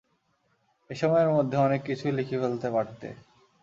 [0.89, 3.07] এসময়ের মধ্যে অনেক কিছুই লিখে ফেলতে পারতে।